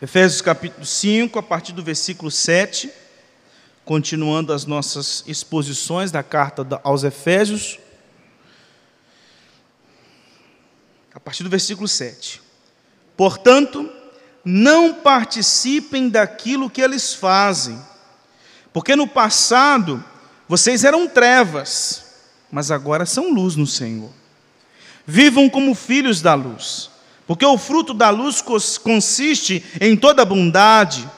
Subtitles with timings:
[0.00, 2.90] Efésios capítulo 5, a partir do versículo 7,
[3.82, 7.78] continuando as nossas exposições da carta aos Efésios.
[11.14, 12.42] A partir do versículo 7.
[13.16, 13.90] Portanto,
[14.44, 17.82] não participem daquilo que eles fazem,
[18.74, 20.04] porque no passado
[20.46, 22.04] vocês eram trevas,
[22.52, 24.10] mas agora são luz no Senhor.
[25.06, 26.90] Vivam como filhos da luz
[27.26, 28.40] porque o fruto da luz
[28.78, 31.08] consiste em toda bondade,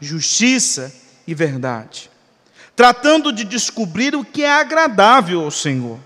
[0.00, 0.94] justiça
[1.26, 2.08] e verdade,
[2.76, 5.98] tratando de descobrir o que é agradável ao Senhor.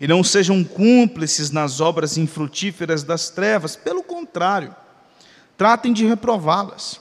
[0.00, 4.76] E não sejam cúmplices nas obras infrutíferas das trevas, pelo contrário,
[5.56, 7.00] tratem de reprová-las.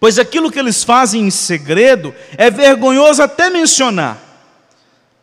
[0.00, 4.18] Pois aquilo que eles fazem em segredo é vergonhoso até mencionar.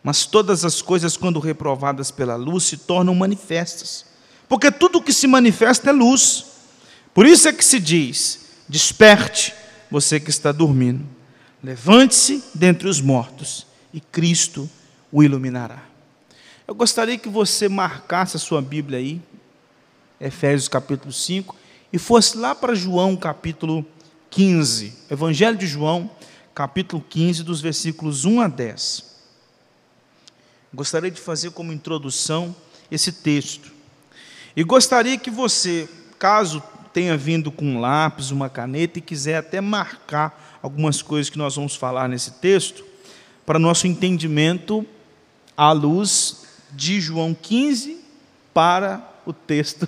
[0.03, 4.08] Mas todas as coisas, quando reprovadas pela luz, se tornam manifestas
[4.49, 6.45] porque tudo que se manifesta é luz.
[7.13, 9.53] Por isso é que se diz: desperte,
[9.89, 11.05] você que está dormindo,
[11.63, 14.67] levante-se dentre os mortos, e Cristo
[15.11, 15.83] o iluminará.
[16.67, 19.21] Eu gostaria que você marcasse a sua Bíblia aí,
[20.19, 21.55] Efésios capítulo 5,
[21.93, 23.85] e fosse lá para João capítulo
[24.29, 26.09] 15, Evangelho de João,
[26.53, 29.05] capítulo 15, dos versículos 1 a 10.
[30.73, 32.55] Gostaria de fazer como introdução
[32.91, 33.78] esse texto.
[34.55, 36.61] E gostaria que você, caso
[36.93, 41.55] tenha vindo com um lápis, uma caneta e quiser até marcar algumas coisas que nós
[41.55, 42.83] vamos falar nesse texto,
[43.45, 44.85] para nosso entendimento
[45.55, 47.99] à luz de João 15
[48.53, 49.87] para o texto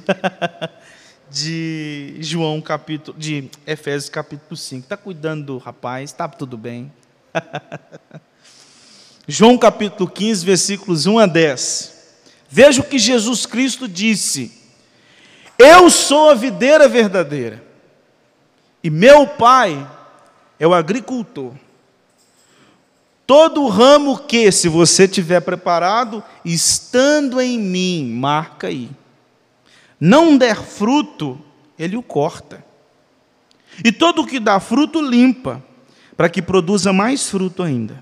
[1.30, 4.84] de João capítulo de Efésios capítulo 5.
[4.84, 6.10] Está cuidando do rapaz?
[6.10, 6.92] Está tudo bem?
[9.28, 12.01] João capítulo 15, versículos 1 a 10.
[12.52, 14.62] Veja o que Jesus Cristo disse
[15.62, 17.64] eu sou a videira verdadeira.
[18.84, 19.88] E meu pai
[20.60, 21.54] é o agricultor.
[23.28, 28.90] Todo ramo que, se você tiver preparado, estando em mim, marca aí,
[30.00, 31.40] não der fruto,
[31.78, 32.66] ele o corta.
[33.86, 35.64] E todo o que dá fruto, limpa,
[36.18, 38.02] para que produza mais fruto ainda.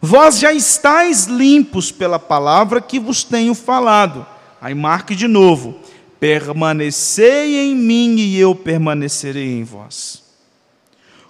[0.00, 4.26] Vós já estáis limpos pela palavra que vos tenho falado.
[4.60, 5.80] Aí marque de novo
[6.18, 10.22] Permanecei em mim e eu permanecerei em vós.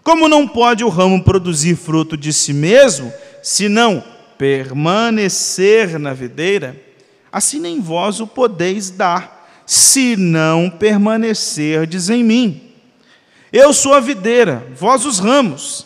[0.03, 3.13] Como não pode o ramo produzir fruto de si mesmo,
[3.43, 4.03] se não
[4.39, 6.81] permanecer na videira,
[7.33, 12.63] assim nem vós o podeis dar, se não permanecerdes em mim.
[13.53, 15.86] Eu sou a videira, vós os ramos.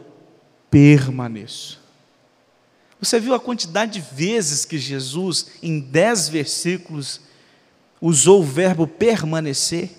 [0.71, 1.79] permaneço.
[2.99, 7.21] Você viu a quantidade de vezes que Jesus, em dez versículos,
[7.99, 9.91] usou o verbo permanecer.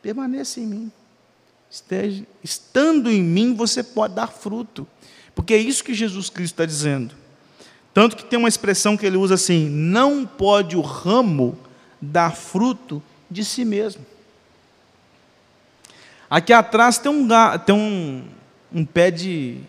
[0.00, 0.92] Permaneça em mim.
[1.70, 4.86] Esteja, estando em mim, você pode dar fruto.
[5.34, 7.14] Porque é isso que Jesus Cristo está dizendo.
[7.92, 11.58] Tanto que tem uma expressão que ele usa assim: não pode o ramo
[12.00, 14.04] dar fruto de si mesmo.
[16.28, 17.26] Aqui atrás tem um,
[17.64, 18.24] tem um,
[18.72, 19.60] um pé de,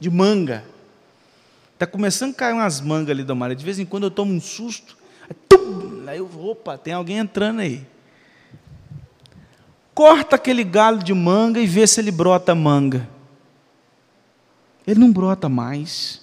[0.00, 0.64] de manga.
[1.74, 3.54] Está começando a cair umas mangas ali da maré.
[3.54, 4.96] De vez em quando eu tomo um susto.
[6.06, 7.86] Aí eu, opa, tem alguém entrando aí.
[9.94, 13.08] Corta aquele galho de manga e vê se ele brota manga.
[14.86, 16.22] Ele não brota mais,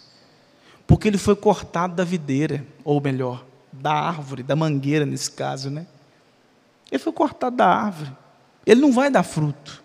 [0.87, 5.85] porque ele foi cortado da videira, ou melhor, da árvore, da mangueira nesse caso, né?
[6.91, 8.11] Ele foi cortado da árvore.
[8.65, 9.83] Ele não vai dar fruto.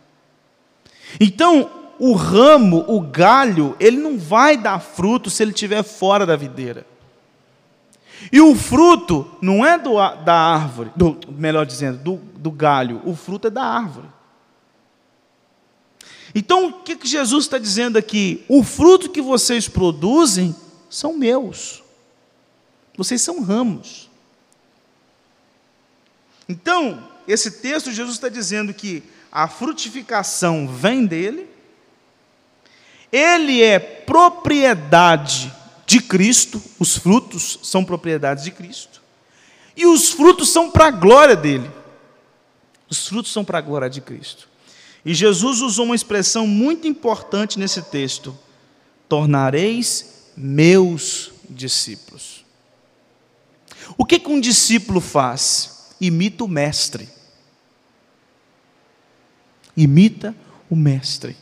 [1.19, 6.37] Então, o ramo, o galho, ele não vai dar fruto se ele estiver fora da
[6.37, 6.87] videira.
[8.31, 13.15] E o fruto não é do, da árvore, do, melhor dizendo, do, do galho, o
[13.15, 14.09] fruto é da árvore.
[16.35, 18.45] Então, o que, que Jesus está dizendo aqui?
[18.49, 20.55] O fruto que vocês produzem
[20.89, 21.83] são meus.
[22.97, 24.09] Vocês são ramos.
[26.49, 31.49] Então, esse texto, Jesus está dizendo que a frutificação vem dele,
[33.13, 35.53] ele é propriedade
[35.87, 39.03] de Cristo, os frutos são propriedades de Cristo,
[39.77, 41.71] e os frutos são para a glória dele.
[42.89, 44.49] Os frutos são para a glória de Cristo.
[45.05, 48.37] E Jesus usou uma expressão muito importante nesse texto:
[49.09, 52.45] tornareis meus discípulos.
[53.97, 55.95] O que, que um discípulo faz?
[56.01, 57.09] Imita o mestre.
[59.83, 60.35] Imita
[60.69, 61.35] o mestre.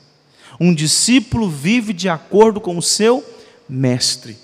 [0.61, 3.25] Um discípulo vive de acordo com o seu
[3.69, 4.38] mestre.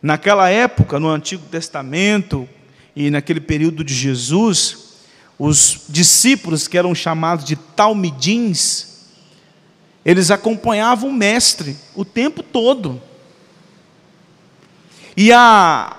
[0.00, 2.48] Naquela época, no Antigo Testamento
[2.94, 4.98] e naquele período de Jesus,
[5.36, 9.08] os discípulos que eram chamados de talmidins,
[10.04, 13.02] eles acompanhavam o mestre o tempo todo.
[15.16, 15.96] E a,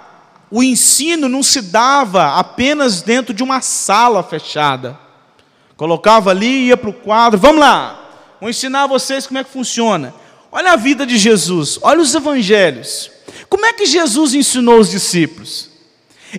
[0.49, 5.04] o ensino não se dava apenas dentro de uma sala fechada.
[5.77, 10.13] Colocava ali, ia para o quadro, vamos lá, vou ensinar vocês como é que funciona.
[10.51, 13.11] Olha a vida de Jesus, olha os evangelhos.
[13.49, 15.69] Como é que Jesus ensinou os discípulos?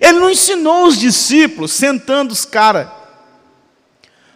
[0.01, 2.87] Ele não ensinou os discípulos sentando os caras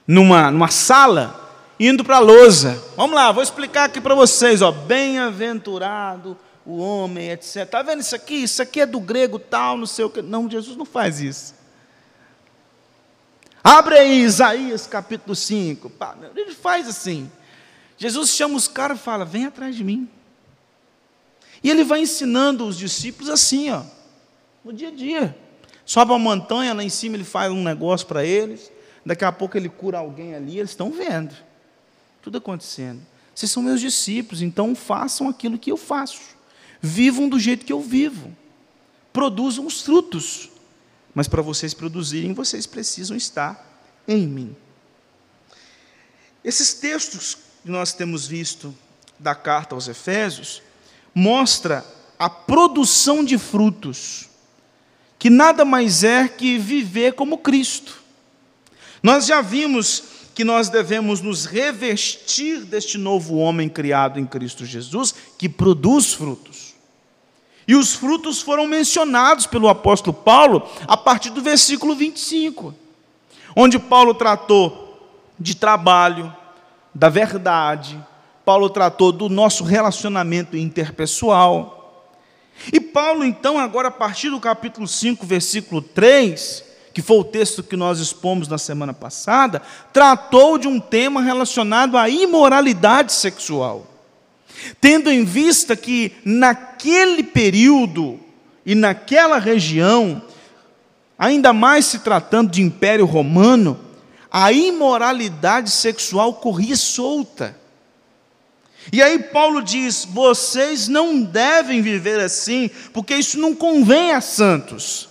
[0.07, 2.81] numa, numa sala, indo para a lousa.
[2.95, 4.61] Vamos lá, vou explicar aqui para vocês.
[4.85, 7.57] Bem-aventurado o homem, etc.
[7.63, 8.35] Está vendo isso aqui?
[8.35, 10.21] Isso aqui é do grego tal, não sei o que.
[10.21, 11.55] Não, Jesus não faz isso.
[13.63, 15.91] Abre aí Isaías capítulo 5.
[16.35, 17.31] Ele faz assim.
[17.97, 20.09] Jesus chama os caras e fala: vem atrás de mim.
[21.63, 23.83] E ele vai ensinando os discípulos assim, ó,
[24.65, 25.37] no dia a dia.
[25.85, 28.71] Sobe uma montanha, lá em cima ele faz um negócio para eles.
[29.05, 31.35] Daqui a pouco ele cura alguém ali, eles estão vendo.
[32.21, 33.01] Tudo acontecendo.
[33.33, 36.21] Vocês são meus discípulos, então façam aquilo que eu faço.
[36.81, 38.35] Vivam do jeito que eu vivo.
[39.13, 40.49] Produzam os frutos.
[41.13, 44.55] Mas para vocês produzirem, vocês precisam estar em mim.
[46.43, 48.73] Esses textos que nós temos visto
[49.19, 50.61] da carta aos Efésios
[51.13, 51.85] mostra
[52.17, 54.29] a produção de frutos,
[55.19, 58.01] que nada mais é que viver como Cristo.
[59.03, 60.03] Nós já vimos
[60.33, 66.70] que nós devemos nos revestir deste novo homem criado em Cristo Jesus, que produz frutos.
[67.71, 72.75] E os frutos foram mencionados pelo apóstolo Paulo a partir do versículo 25,
[73.55, 74.99] onde Paulo tratou
[75.39, 76.35] de trabalho,
[76.93, 77.97] da verdade,
[78.43, 82.11] Paulo tratou do nosso relacionamento interpessoal.
[82.73, 87.63] E Paulo, então, agora a partir do capítulo 5, versículo 3, que foi o texto
[87.63, 89.61] que nós expomos na semana passada,
[89.93, 93.90] tratou de um tema relacionado à imoralidade sexual.
[94.79, 98.19] Tendo em vista que naquele período
[98.65, 100.21] e naquela região,
[101.17, 103.79] ainda mais se tratando de Império Romano,
[104.31, 107.59] a imoralidade sexual corria solta.
[108.91, 115.10] E aí Paulo diz: vocês não devem viver assim, porque isso não convém a santos.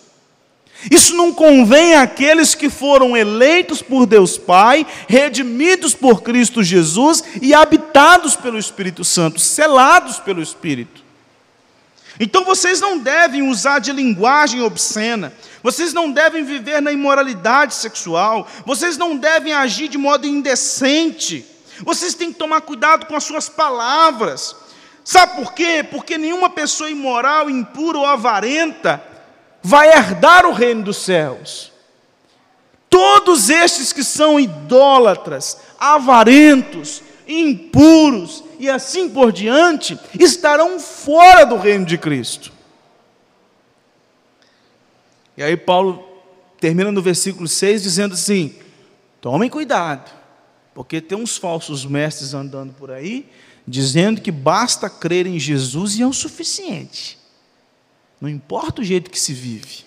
[0.88, 7.52] Isso não convém àqueles que foram eleitos por Deus Pai, redimidos por Cristo Jesus e
[7.52, 11.02] habitados pelo Espírito Santo, selados pelo Espírito.
[12.18, 18.46] Então vocês não devem usar de linguagem obscena, vocês não devem viver na imoralidade sexual,
[18.64, 21.46] vocês não devem agir de modo indecente,
[21.80, 24.54] vocês têm que tomar cuidado com as suas palavras.
[25.02, 25.82] Sabe por quê?
[25.82, 29.09] Porque nenhuma pessoa imoral, impura ou avarenta
[29.62, 31.72] vai herdar o reino dos céus.
[32.88, 41.86] Todos estes que são idólatras, avarentos, impuros e assim por diante, estarão fora do reino
[41.86, 42.52] de Cristo.
[45.36, 46.04] E aí Paulo
[46.60, 48.56] termina no versículo 6 dizendo assim:
[49.20, 50.10] tomem cuidado,
[50.74, 53.30] porque tem uns falsos mestres andando por aí,
[53.66, 57.19] dizendo que basta crer em Jesus e é o suficiente.
[58.20, 59.84] Não importa o jeito que se vive.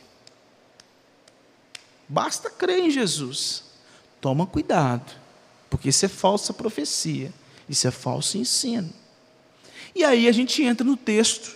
[2.08, 3.64] Basta crer em Jesus.
[4.20, 5.12] Toma cuidado,
[5.70, 7.34] porque isso é falsa profecia,
[7.68, 8.92] isso é falso ensino.
[9.94, 11.56] E aí a gente entra no texto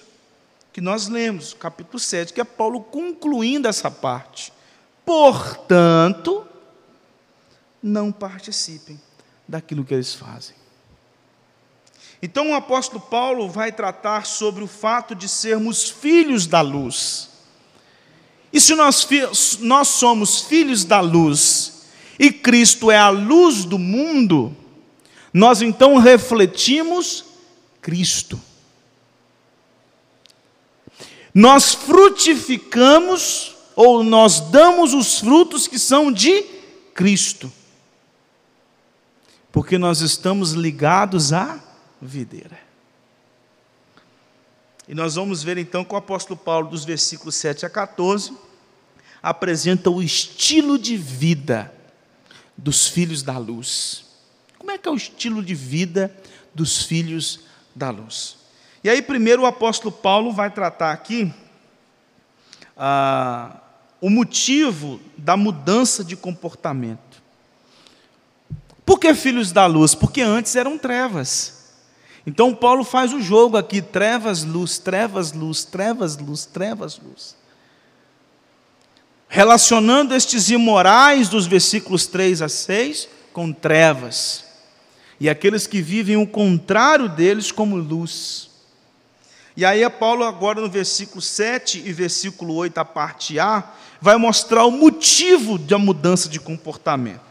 [0.71, 4.53] que nós lemos, capítulo 7, que é Paulo concluindo essa parte.
[5.05, 6.45] Portanto,
[7.81, 8.99] não participem
[9.47, 10.55] daquilo que eles fazem.
[12.21, 17.29] Então o apóstolo Paulo vai tratar sobre o fato de sermos filhos da luz.
[18.51, 19.07] E se nós,
[19.59, 21.83] nós somos filhos da luz
[22.17, 24.55] e Cristo é a luz do mundo,
[25.31, 27.25] nós então refletimos
[27.81, 28.41] Cristo.
[31.33, 36.41] Nós frutificamos ou nós damos os frutos que são de
[36.95, 37.51] Cristo.
[39.51, 41.59] Porque nós estamos ligados à
[42.01, 42.59] videira.
[44.87, 48.33] E nós vamos ver então que o apóstolo Paulo, dos versículos 7 a 14,
[49.21, 51.73] apresenta o estilo de vida
[52.55, 54.05] dos filhos da luz.
[54.57, 56.15] Como é que é o estilo de vida
[56.53, 57.41] dos filhos
[57.75, 58.37] da luz?
[58.83, 61.33] E aí, primeiro, o apóstolo Paulo vai tratar aqui
[62.77, 63.59] ah,
[63.99, 67.21] o motivo da mudança de comportamento.
[68.85, 69.93] Por que filhos da luz?
[69.93, 71.66] Porque antes eram trevas.
[72.27, 77.37] Então Paulo faz o jogo aqui: trevas, luz, trevas, luz, trevas, luz, trevas, luz.
[79.29, 84.43] Relacionando estes imorais dos versículos 3 a 6 com trevas.
[85.19, 88.49] E aqueles que vivem o contrário deles como luz.
[89.55, 94.65] E aí Paulo agora no versículo 7 e versículo 8, a parte A, vai mostrar
[94.65, 97.21] o motivo da mudança de comportamento.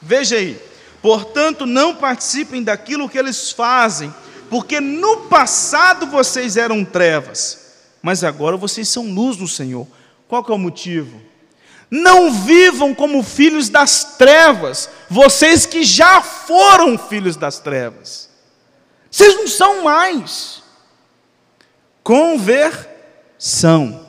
[0.00, 0.58] Veja aí.
[1.02, 4.12] Portanto, não participem daquilo que eles fazem,
[4.50, 7.66] porque no passado vocês eram trevas,
[8.02, 9.86] mas agora vocês são luz do Senhor.
[10.28, 11.20] Qual que é o motivo?
[11.90, 18.28] Não vivam como filhos das trevas, vocês que já foram filhos das trevas.
[19.10, 20.64] Vocês não são mais.
[22.02, 24.04] Conversão,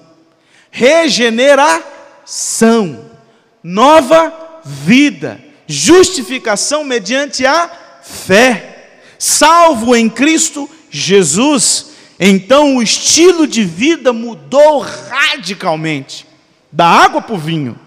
[0.72, 3.12] regeneração,
[3.64, 7.70] nova vida, justificação mediante a
[8.02, 8.77] fé
[9.20, 11.92] salvo em Cristo Jesus.
[12.20, 16.26] Então o estilo de vida mudou radicalmente
[16.72, 17.80] da água para o vinho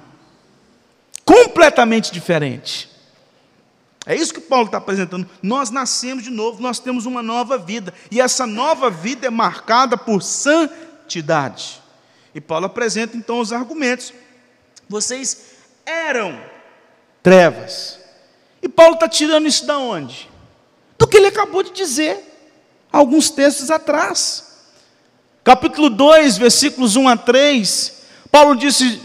[1.25, 2.89] completamente diferente.
[4.07, 5.29] É isso que Paulo está apresentando.
[5.43, 9.97] Nós nascemos de novo, nós temos uma nova vida, e essa nova vida é marcada
[9.97, 11.81] por santidade.
[12.35, 14.13] E Paulo apresenta então os argumentos.
[14.89, 15.53] Vocês
[15.85, 16.41] eram
[17.23, 17.99] trevas.
[18.63, 20.30] E Paulo está tirando isso da onde?
[21.01, 22.19] Do que ele acabou de dizer,
[22.93, 24.45] alguns textos atrás.
[25.43, 29.01] Capítulo 2, versículos 1 a 3, Paulo disse: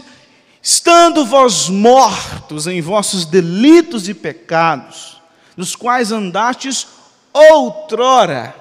[0.62, 5.22] Estando vós mortos em vossos delitos e pecados,
[5.56, 6.86] nos quais andastes
[7.32, 8.54] outrora,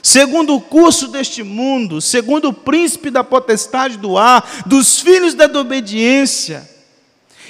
[0.00, 5.48] segundo o curso deste mundo, segundo o príncipe da potestade do ar, dos filhos da
[5.48, 6.70] desobediência,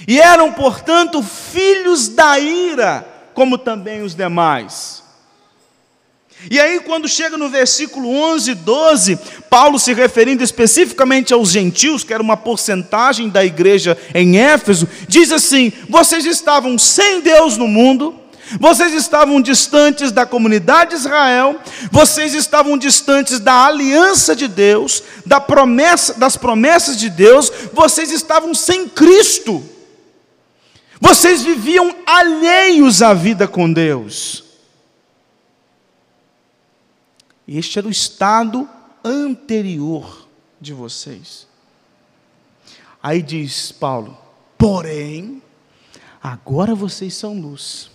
[0.07, 5.07] e eram, portanto, filhos da ira, como também os demais.
[6.50, 9.18] E aí, quando chega no versículo 11 e 12,
[9.50, 15.33] Paulo se referindo especificamente aos gentios, que era uma porcentagem da igreja em Éfeso, diz
[15.33, 18.14] assim: vocês estavam sem Deus no mundo,
[18.61, 21.57] vocês estavam distantes da comunidade de Israel,
[21.90, 28.54] vocês estavam distantes da aliança de Deus, da promessa, das promessas de Deus, vocês estavam
[28.54, 29.62] sem Cristo.
[31.00, 34.48] Vocês viviam alheios à vida com Deus.
[37.49, 38.69] Este era o estado
[39.02, 40.28] anterior
[40.61, 41.47] de vocês.
[43.02, 44.19] Aí diz Paulo:
[44.59, 45.43] porém,
[46.23, 47.90] agora vocês são luz.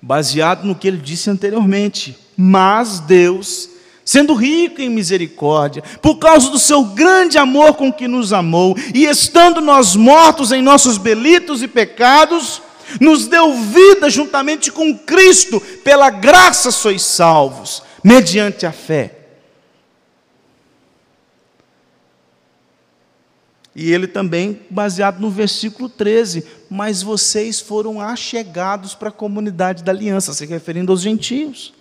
[0.00, 2.16] Baseado no que ele disse anteriormente.
[2.38, 3.68] Mas Deus,
[4.04, 9.04] sendo rico em misericórdia, por causa do seu grande amor com que nos amou, e
[9.04, 12.62] estando nós mortos em nossos delitos e pecados,
[13.00, 19.18] nos deu vida juntamente com Cristo, pela graça sois salvos mediante a fé.
[23.74, 29.90] E ele também, baseado no versículo 13, mas vocês foram achegados para a comunidade da
[29.90, 31.74] aliança, se referindo aos gentios.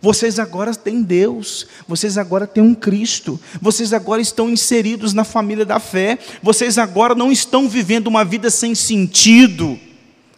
[0.00, 5.66] Vocês agora têm Deus, vocês agora têm um Cristo, vocês agora estão inseridos na família
[5.66, 9.76] da fé, vocês agora não estão vivendo uma vida sem sentido,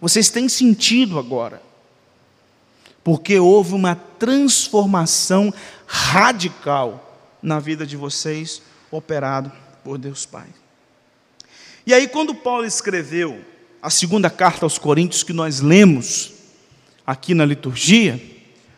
[0.01, 1.69] vocês têm sentido agora
[3.03, 5.53] porque houve uma transformação
[5.87, 9.51] radical na vida de vocês, operado
[9.83, 10.49] por Deus Pai.
[11.87, 13.41] E aí, quando Paulo escreveu
[13.83, 16.33] a segunda carta aos Coríntios, que nós lemos
[17.07, 18.21] aqui na liturgia,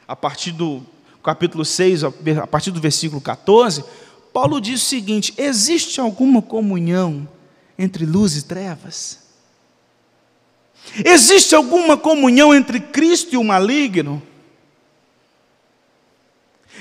[0.07, 0.83] a partir do
[1.23, 3.85] capítulo 6, a partir do versículo 14,
[4.33, 7.29] Paulo diz o seguinte: existe alguma comunhão
[7.79, 9.22] entre luz e trevas?
[11.05, 14.23] Existe alguma comunhão entre Cristo e o maligno?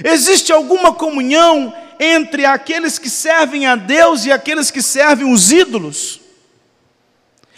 [0.04, 6.20] Existe alguma comunhão entre aqueles que servem a Deus e aqueles que servem os ídolos?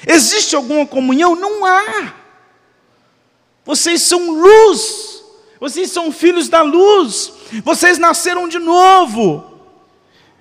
[0.06, 1.36] Existe alguma comunhão?
[1.36, 2.14] Não há.
[3.64, 5.24] Vocês são luz.
[5.60, 7.32] Vocês são filhos da luz.
[7.64, 9.52] Vocês nasceram de novo.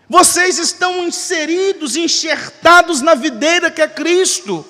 [0.09, 4.67] Vocês estão inseridos, enxertados na videira que é Cristo.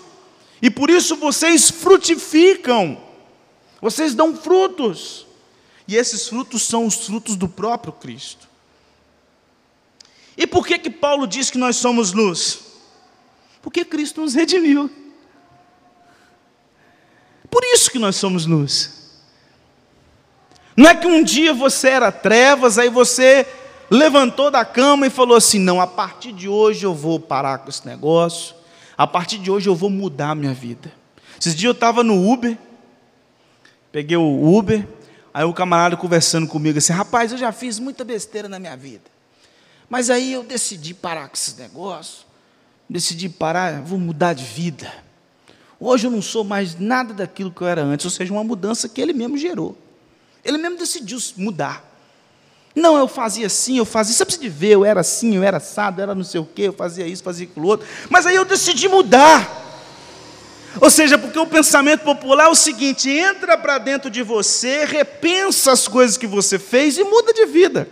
[0.63, 3.03] E por isso vocês frutificam.
[3.81, 5.27] Vocês dão frutos.
[5.89, 8.49] E esses frutos são os frutos do próprio Cristo.
[10.37, 12.61] E por que que Paulo diz que nós somos luz?
[13.61, 14.89] Porque Cristo nos redimiu.
[17.51, 19.03] Por isso que nós somos luz.
[20.77, 23.47] Não é que um dia você era trevas, aí você
[23.91, 27.69] levantou da cama e falou assim: não, a partir de hoje eu vou parar com
[27.69, 28.55] esse negócio,
[28.97, 30.93] a partir de hoje eu vou mudar a minha vida.
[31.41, 32.57] Esses dias eu estava no Uber,
[33.91, 34.87] peguei o Uber,
[35.33, 39.05] aí o camarada conversando comigo assim: rapaz, eu já fiz muita besteira na minha vida,
[39.89, 42.27] mas aí eu decidi parar com esses negócios,
[42.89, 44.93] decidi parar, vou mudar de vida.
[45.81, 48.89] Hoje eu não sou mais nada daquilo que eu era antes, ou seja, uma mudança
[48.89, 49.77] que ele mesmo gerou.
[50.45, 51.92] Ele mesmo decidiu mudar.
[52.75, 54.15] Não, eu fazia assim, eu fazia.
[54.15, 56.45] Você precisa de ver, eu era assim, eu era assado, eu era não sei o
[56.45, 57.87] quê, eu fazia isso, fazia aquilo outro.
[58.09, 59.61] Mas aí eu decidi mudar.
[60.81, 65.73] Ou seja, porque o pensamento popular é o seguinte: entra para dentro de você, repensa
[65.73, 67.89] as coisas que você fez e muda de vida.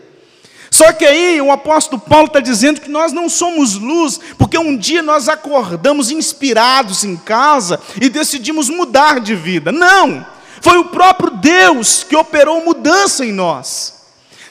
[0.71, 4.77] Só que aí o apóstolo Paulo está dizendo que nós não somos luz, porque um
[4.77, 9.73] dia nós acordamos inspirados em casa e decidimos mudar de vida.
[9.73, 10.25] Não!
[10.61, 13.95] Foi o próprio Deus que operou mudança em nós,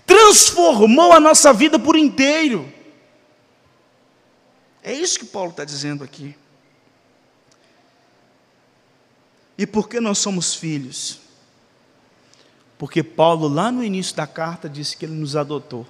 [0.10, 2.68] transformou a nossa vida por inteiro.
[4.82, 6.36] É isso que Paulo está dizendo aqui.
[9.56, 11.20] E por que nós somos filhos?
[12.76, 15.86] Porque Paulo, lá no início da carta, disse que ele nos adotou.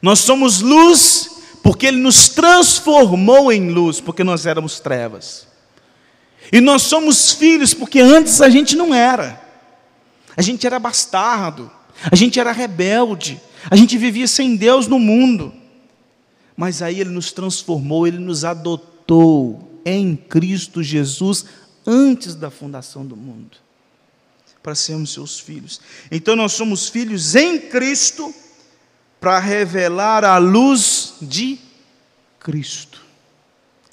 [0.00, 5.46] Nós somos luz porque ele nos transformou em luz, porque nós éramos trevas.
[6.50, 9.45] E nós somos filhos porque antes a gente não era.
[10.36, 11.70] A gente era bastardo,
[12.10, 15.52] a gente era rebelde, a gente vivia sem Deus no mundo.
[16.56, 21.46] Mas aí Ele nos transformou, Ele nos adotou em Cristo Jesus
[21.86, 23.56] antes da fundação do mundo,
[24.62, 25.80] para sermos seus filhos.
[26.10, 28.34] Então nós somos filhos em Cristo
[29.20, 31.58] para revelar a luz de
[32.40, 33.00] Cristo.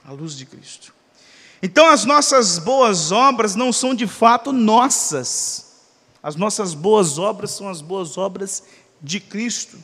[0.04, 0.94] A luz de Cristo.
[1.62, 5.73] Então as nossas boas obras não são de fato nossas.
[6.24, 8.64] As nossas boas obras são as boas obras
[9.02, 9.78] de Cristo.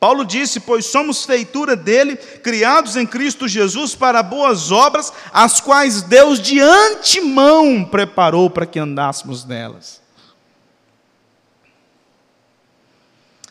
[0.00, 6.00] Paulo disse: Pois somos feitura dele, criados em Cristo Jesus para boas obras, as quais
[6.00, 10.00] Deus de antemão preparou para que andássemos nelas.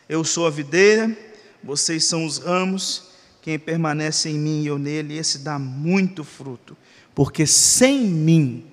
[0.10, 1.16] Eu sou a videira,
[1.64, 3.04] vocês são os ramos,
[3.42, 6.76] quem permanece em mim e eu nele, esse dá muito fruto
[7.16, 8.66] porque sem mim,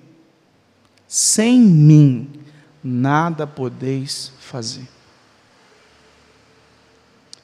[1.07, 2.29] sem mim,
[2.83, 4.87] nada podeis fazer.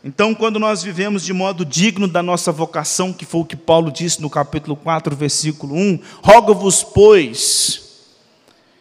[0.03, 3.91] Então, quando nós vivemos de modo digno da nossa vocação, que foi o que Paulo
[3.91, 7.81] disse no capítulo 4, versículo 1, rogo-vos, pois,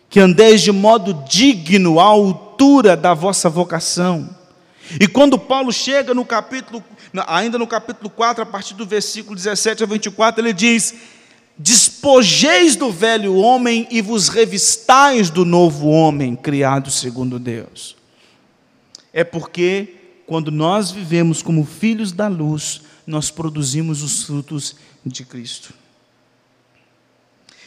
[0.08, 4.36] que andeis de modo digno à altura da vossa vocação.
[5.00, 6.84] E quando Paulo chega no capítulo,
[7.26, 10.94] ainda no capítulo 4, a partir do versículo 17 a 24, ele diz:
[11.58, 17.96] Despojeis do velho homem e vos revistais do novo homem, criado segundo Deus.
[19.12, 19.94] É porque,
[20.26, 25.72] quando nós vivemos como filhos da luz, nós produzimos os frutos de Cristo.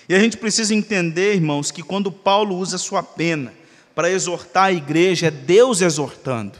[0.07, 3.53] E a gente precisa entender, irmãos, que quando Paulo usa sua pena
[3.95, 6.57] para exortar a igreja, é Deus exortando,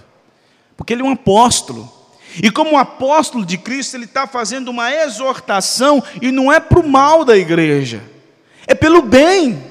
[0.76, 1.99] porque ele é um apóstolo.
[2.42, 6.88] E como apóstolo de Cristo, ele está fazendo uma exortação, e não é para o
[6.88, 8.04] mal da igreja,
[8.68, 9.64] é pelo bem,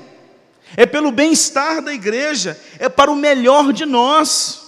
[0.77, 4.67] é pelo bem-estar da igreja, é para o melhor de nós.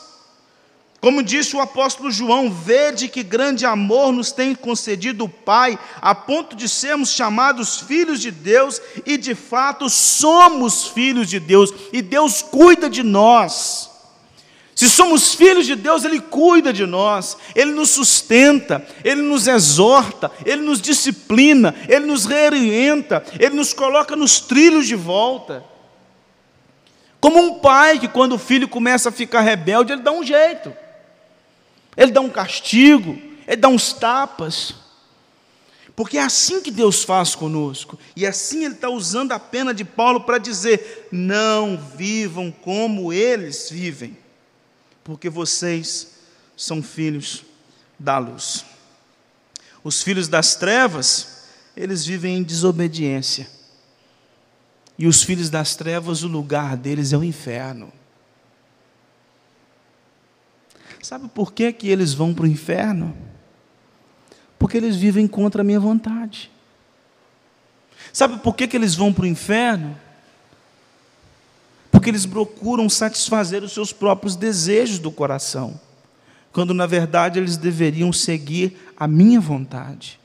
[1.01, 6.15] Como disse o apóstolo João, vede que grande amor nos tem concedido o Pai, a
[6.15, 12.03] ponto de sermos chamados filhos de Deus, e de fato somos filhos de Deus, e
[12.03, 13.90] Deus cuida de nós.
[14.81, 20.33] Se somos filhos de Deus, Ele cuida de nós, Ele nos sustenta, Ele nos exorta,
[20.43, 25.63] Ele nos disciplina, Ele nos reorienta, Ele nos coloca nos trilhos de volta.
[27.21, 30.75] Como um pai que, quando o filho começa a ficar rebelde, ele dá um jeito,
[31.95, 34.75] ele dá um castigo, ele dá uns tapas.
[35.95, 37.99] Porque é assim que Deus faz conosco.
[38.17, 43.69] E assim Ele está usando a pena de Paulo para dizer: não vivam como eles
[43.69, 44.17] vivem
[45.11, 46.13] porque vocês
[46.57, 47.43] são filhos
[47.99, 48.65] da luz.
[49.83, 53.49] Os filhos das trevas, eles vivem em desobediência.
[54.97, 57.93] E os filhos das trevas, o lugar deles é o inferno.
[61.03, 63.13] Sabe por que, que eles vão para o inferno?
[64.61, 66.53] Porque eles vivem contra a minha vontade.
[68.13, 69.99] Sabe por que, que eles vão para o inferno?
[71.91, 75.81] Porque eles procuram satisfazer os seus próprios desejos do coração,
[76.53, 80.19] quando na verdade eles deveriam seguir a minha vontade,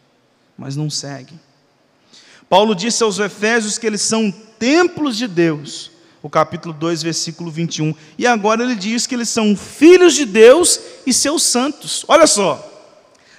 [0.58, 1.40] mas não seguem.
[2.48, 7.94] Paulo disse aos Efésios que eles são templos de Deus, o capítulo 2, versículo 21.
[8.18, 12.06] E agora ele diz que eles são filhos de Deus e seus santos.
[12.08, 12.72] Olha só.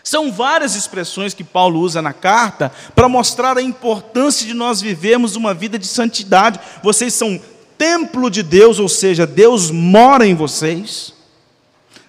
[0.03, 5.35] São várias expressões que Paulo usa na carta para mostrar a importância de nós vivermos
[5.35, 6.61] uma vida de santidade.
[6.81, 7.41] Vocês são
[7.79, 11.15] templo de Deus, ou seja, Deus mora em vocês.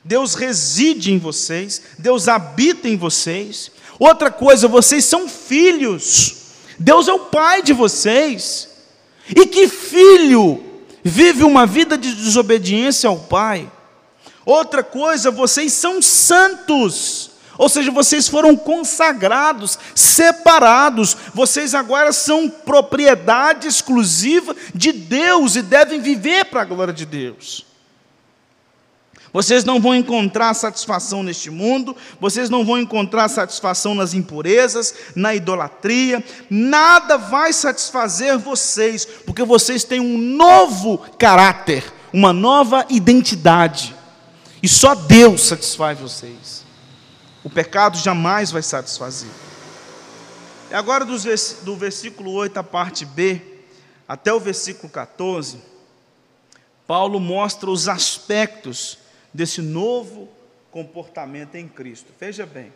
[0.03, 3.71] Deus reside em vocês, Deus habita em vocês.
[3.99, 6.37] Outra coisa, vocês são filhos.
[6.79, 8.69] Deus é o pai de vocês.
[9.29, 10.63] E que filho
[11.03, 13.69] vive uma vida de desobediência ao pai?
[14.45, 17.26] Outra coisa, vocês são santos.
[17.57, 25.99] Ou seja, vocês foram consagrados, separados, vocês agora são propriedade exclusiva de Deus e devem
[25.99, 27.65] viver para a glória de Deus.
[29.33, 35.35] Vocês não vão encontrar satisfação neste mundo, vocês não vão encontrar satisfação nas impurezas, na
[35.35, 43.95] idolatria, nada vai satisfazer vocês, porque vocês têm um novo caráter, uma nova identidade,
[44.63, 46.46] e só Deus satisfaz vocês.
[47.47, 49.29] O pecado jamais vai satisfazer.
[50.69, 53.41] E agora, do versículo 8, a parte B,
[54.05, 55.57] até o versículo 14,
[56.85, 58.97] Paulo mostra os aspectos
[59.33, 60.27] desse novo
[60.71, 62.11] comportamento em Cristo.
[62.19, 62.73] Veja bem.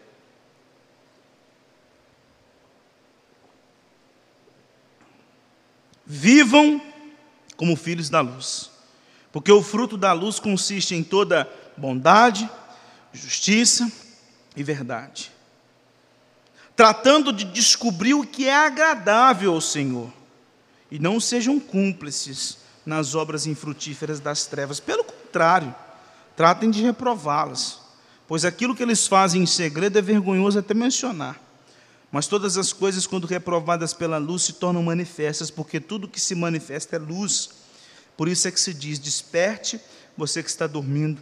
[6.06, 6.82] Vivam
[7.58, 8.72] como filhos da luz,
[9.34, 12.50] porque o fruto da luz consiste em toda bondade,
[13.12, 13.92] justiça
[14.56, 15.32] e verdade,
[16.76, 20.12] tratando de descobrir o que é agradável ao Senhor,
[20.90, 25.74] e não sejam cúmplices nas obras infrutíferas das trevas, pelo contrário,
[26.36, 27.80] tratem de reprová-las,
[28.28, 31.40] pois aquilo que eles fazem em segredo é vergonhoso até mencionar.
[32.12, 36.36] Mas todas as coisas, quando reprovadas pela luz, se tornam manifestas, porque tudo que se
[36.36, 37.52] manifesta é luz.
[38.18, 39.80] Por isso é que se diz: desperte,
[40.18, 41.22] você que está dormindo,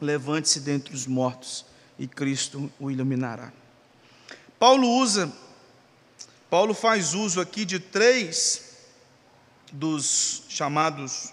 [0.00, 1.66] levante-se dentre os mortos,
[1.98, 3.52] e Cristo o iluminará.
[4.58, 5.32] Paulo usa,
[6.48, 8.76] Paulo faz uso aqui de três
[9.72, 11.32] dos chamados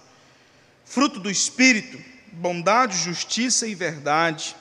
[0.86, 1.97] fruto do Espírito,
[2.32, 4.56] bondade, justiça e verdade.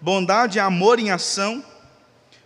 [0.00, 1.64] Bondade é amor em ação,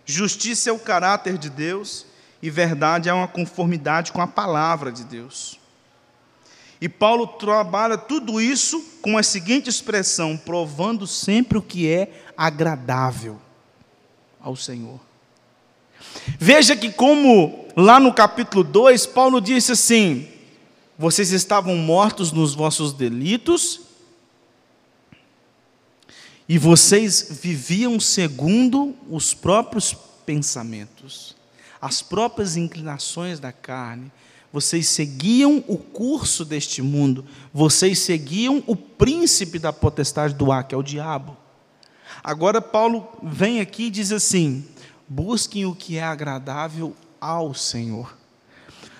[0.05, 2.05] justiça é o caráter de Deus
[2.41, 5.58] e verdade é uma conformidade com a palavra de Deus.
[6.81, 13.39] E Paulo trabalha tudo isso com a seguinte expressão: provando sempre o que é agradável
[14.39, 14.99] ao Senhor.
[16.39, 20.27] Veja que, como lá no capítulo 2, Paulo disse assim:
[20.97, 23.81] vocês estavam mortos nos vossos delitos
[26.47, 31.35] e vocês viviam segundo os próprios pensamentos,
[31.81, 34.11] as próprias inclinações da carne.
[34.51, 40.73] Vocês seguiam o curso deste mundo, vocês seguiam o príncipe da potestade do ar, que
[40.73, 41.37] é o diabo.
[42.23, 44.65] Agora, Paulo vem aqui e diz assim:
[45.07, 48.17] busquem o que é agradável ao Senhor.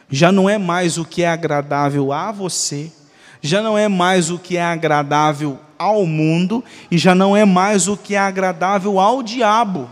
[0.10, 2.92] Já não é mais o que é agradável a você,
[3.42, 7.88] já não é mais o que é agradável ao mundo e já não é mais
[7.88, 9.90] o que é agradável ao diabo,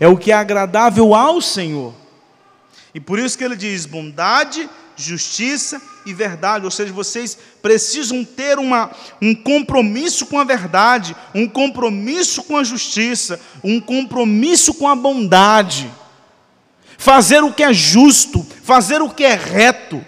[0.00, 1.94] é o que é agradável ao Senhor.
[2.94, 4.68] E por isso que ele diz: bondade,
[5.02, 11.48] justiça e verdade, ou seja, vocês precisam ter uma, um compromisso com a verdade, um
[11.48, 15.90] compromisso com a justiça, um compromisso com a bondade,
[16.96, 20.04] fazer o que é justo, fazer o que é reto,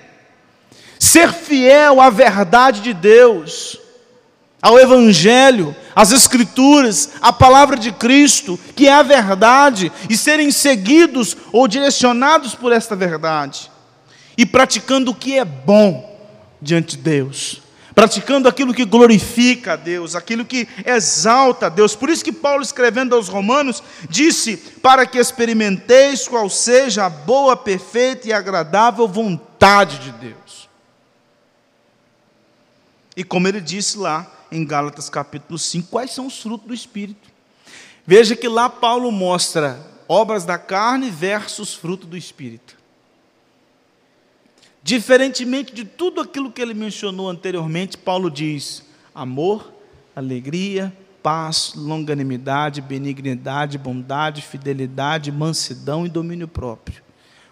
[0.98, 3.78] ser fiel à verdade de Deus
[4.62, 11.36] ao Evangelho, às Escrituras, à palavra de Cristo, que é a verdade, e serem seguidos
[11.52, 13.69] ou direcionados por esta verdade,
[14.40, 16.18] e praticando o que é bom
[16.62, 17.60] diante de Deus,
[17.94, 21.94] praticando aquilo que glorifica a Deus, aquilo que exalta a Deus.
[21.94, 27.54] Por isso que Paulo, escrevendo aos Romanos, disse: Para que experimenteis qual seja a boa,
[27.54, 30.70] perfeita e agradável vontade de Deus.
[33.14, 37.28] E como ele disse lá, em Gálatas capítulo 5 quais são os frutos do Espírito.
[38.06, 42.79] Veja que lá Paulo mostra obras da carne versus fruto do Espírito.
[44.82, 48.82] Diferentemente de tudo aquilo que ele mencionou anteriormente, Paulo diz:
[49.14, 49.72] amor,
[50.16, 57.02] alegria, paz, longanimidade, benignidade, bondade, fidelidade, mansidão e domínio próprio.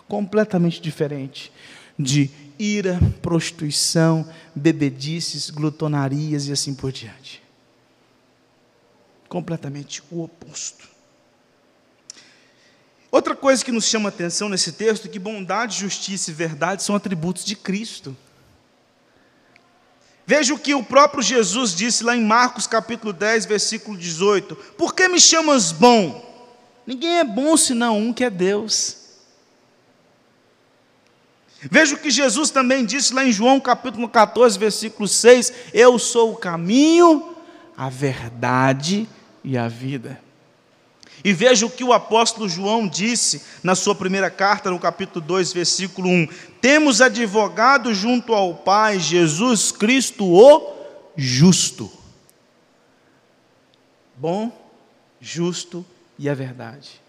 [0.06, 1.52] Completamente diferente
[1.98, 7.42] de ira, prostituição, bebedices, glutonarias e assim por diante.
[9.28, 10.87] Completamente o oposto.
[13.10, 16.94] Outra coisa que nos chama atenção nesse texto é que bondade, justiça e verdade são
[16.94, 18.16] atributos de Cristo.
[20.26, 24.94] Veja o que o próprio Jesus disse lá em Marcos capítulo 10, versículo 18: Por
[24.94, 26.26] que me chamas bom?
[26.86, 28.98] Ninguém é bom senão um que é Deus.
[31.62, 36.32] Veja o que Jesus também disse lá em João capítulo 14, versículo 6: Eu sou
[36.32, 37.34] o caminho,
[37.74, 39.08] a verdade
[39.42, 40.27] e a vida.
[41.24, 45.52] E veja o que o apóstolo João disse na sua primeira carta, no capítulo 2,
[45.52, 46.28] versículo 1:
[46.60, 50.76] Temos advogado junto ao Pai, Jesus Cristo, o
[51.16, 51.90] justo.
[54.16, 54.52] Bom,
[55.20, 55.84] justo
[56.18, 57.00] e a verdade.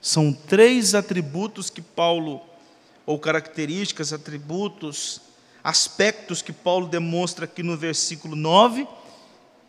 [0.00, 2.42] São três atributos que Paulo,
[3.06, 5.20] ou características, atributos,
[5.62, 8.86] aspectos que Paulo demonstra aqui no versículo 9,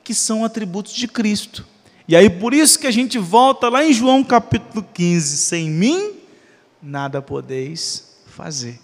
[0.04, 1.66] que são atributos de Cristo.
[2.08, 6.20] E aí por isso que a gente volta lá em João capítulo 15: sem mim
[6.82, 8.80] nada podeis fazer.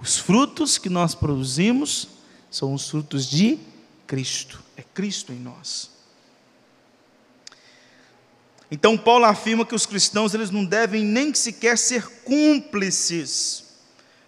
[0.00, 2.08] Os frutos que nós produzimos
[2.50, 3.58] são os frutos de
[4.06, 5.90] Cristo, é Cristo em nós.
[8.70, 13.69] Então Paulo afirma que os cristãos eles não devem nem sequer ser cúmplices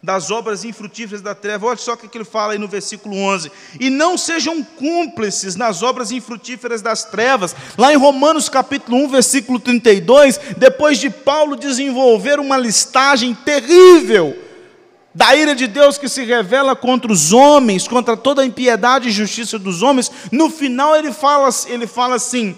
[0.03, 1.67] das obras infrutíferas da treva.
[1.67, 3.53] Olha só o que ele fala aí no versículo 11.
[3.79, 7.55] E não sejam cúmplices nas obras infrutíferas das trevas.
[7.79, 14.37] Lá em Romanos capítulo 1, versículo 32, depois de Paulo desenvolver uma listagem terrível
[15.15, 19.13] da ira de Deus que se revela contra os homens, contra toda a impiedade e
[19.13, 22.57] justiça dos homens, no final ele fala, ele fala assim: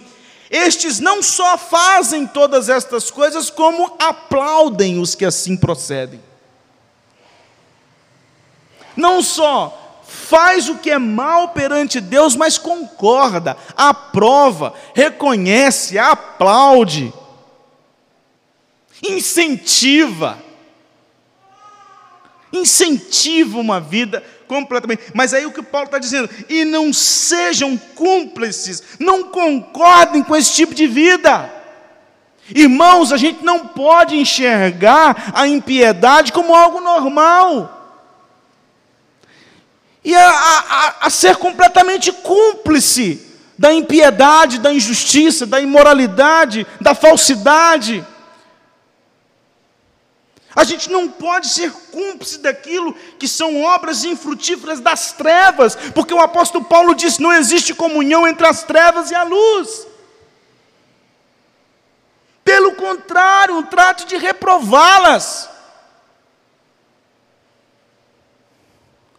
[0.48, 6.20] estes não só fazem todas estas coisas, como aplaudem os que assim procedem
[8.96, 17.12] não só faz o que é mal perante Deus, mas concorda, aprova, reconhece, aplaude,
[19.02, 20.38] incentiva.
[22.52, 25.02] Incentiva uma vida completamente.
[25.12, 30.54] Mas aí o que Paulo está dizendo, e não sejam cúmplices, não concordem com esse
[30.54, 31.52] tipo de vida.
[32.54, 37.74] Irmãos, a gente não pode enxergar a impiedade como algo normal
[40.05, 48.05] e a, a, a ser completamente cúmplice da impiedade, da injustiça, da imoralidade, da falsidade.
[50.55, 56.21] A gente não pode ser cúmplice daquilo que são obras infrutíferas das trevas, porque o
[56.21, 59.87] apóstolo Paulo diz: não existe comunhão entre as trevas e a luz.
[62.45, 65.49] Pelo contrário, trato de reprová-las.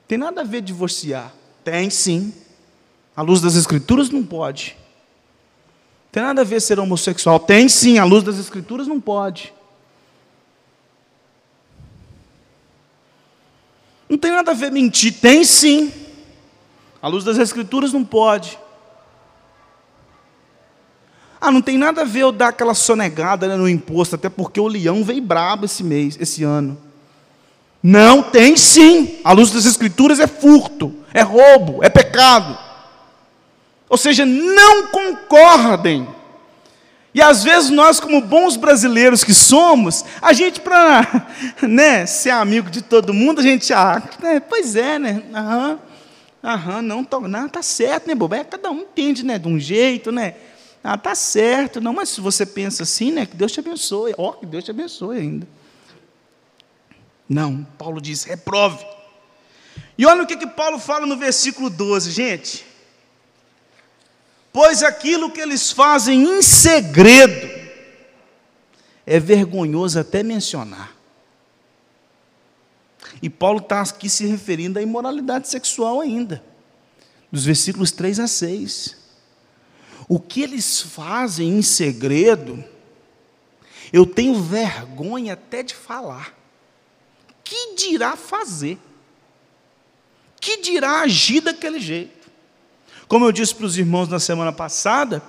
[0.07, 1.33] Tem nada a ver divorciar.
[1.63, 2.33] Tem sim.
[3.15, 4.77] À luz das Escrituras não pode.
[6.11, 7.39] Tem nada a ver ser homossexual.
[7.39, 9.53] Tem sim, à luz das Escrituras não pode.
[14.07, 15.19] Não tem nada a ver mentir.
[15.19, 15.91] Tem sim.
[17.01, 18.59] À luz das Escrituras não pode.
[21.39, 24.59] Ah, não tem nada a ver eu dar aquela sonegada né, no imposto, até porque
[24.59, 26.77] o leão veio brabo esse mês, esse ano.
[27.87, 29.19] Não, tem sim.
[29.23, 32.57] A luz das Escrituras é furto, é roubo, é pecado.
[33.87, 36.07] Ou seja, não concordem.
[37.13, 41.27] E às vezes nós, como bons brasileiros que somos, a gente, para
[41.61, 45.21] né, ser amigo de todo mundo, a gente, ah, né, pois é, né?
[45.31, 45.79] Aham,
[46.43, 48.33] aham, não, tô, não, tá certo, né, bobo?
[48.33, 50.33] É, cada um entende, né, de um jeito, né?
[50.83, 54.15] Ah, tá certo, não, mas se você pensa assim, né, que Deus te abençoe.
[54.17, 55.47] Ó, oh, que Deus te abençoe ainda.
[57.27, 58.85] Não, Paulo diz: reprove.
[59.97, 62.65] E olha o que, que Paulo fala no versículo 12, gente.
[64.51, 67.49] Pois aquilo que eles fazem em segredo
[69.05, 70.95] é vergonhoso até mencionar.
[73.21, 76.43] E Paulo está aqui se referindo à imoralidade sexual ainda,
[77.31, 78.97] dos versículos 3 a 6.
[80.07, 82.63] O que eles fazem em segredo,
[83.91, 86.44] eu tenho vergonha até de falar
[87.45, 88.77] que dirá fazer?
[90.41, 92.27] Que dirá agir daquele jeito?
[93.07, 95.23] Como eu disse para os irmãos na semana passada,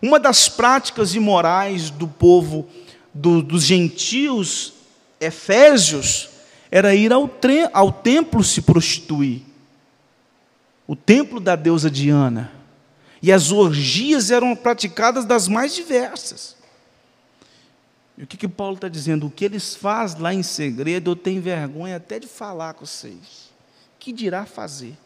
[0.00, 2.68] uma das práticas imorais do povo
[3.12, 4.72] do, dos gentios
[5.20, 6.30] efésios
[6.70, 7.28] era ir ao,
[7.72, 9.42] ao templo se prostituir.
[10.86, 12.52] O templo da deusa Diana.
[13.20, 16.55] E as orgias eram praticadas das mais diversas.
[18.16, 19.26] E o que, que Paulo está dizendo?
[19.26, 23.50] O que eles fazem lá em segredo, eu tenho vergonha até de falar com vocês.
[23.98, 24.96] Que dirá fazer?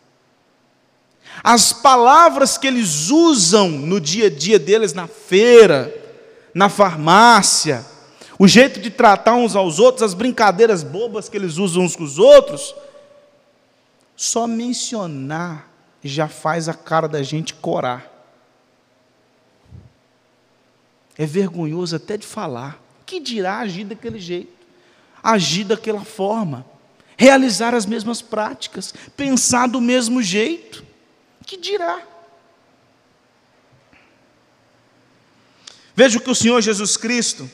[1.42, 5.92] As palavras que eles usam no dia a dia deles, na feira,
[6.54, 7.84] na farmácia,
[8.38, 12.04] o jeito de tratar uns aos outros, as brincadeiras bobas que eles usam uns com
[12.04, 12.74] os outros,
[14.16, 15.68] só mencionar
[16.02, 18.08] já faz a cara da gente corar.
[21.18, 22.80] É vergonhoso até de falar.
[23.10, 24.52] Que dirá agir daquele jeito?
[25.20, 26.64] Agir daquela forma,
[27.16, 30.86] realizar as mesmas práticas, pensar do mesmo jeito.
[31.44, 32.06] Que dirá?
[35.92, 37.50] Veja o que o Senhor Jesus Cristo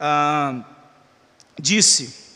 [0.00, 0.64] ah,
[1.60, 2.32] disse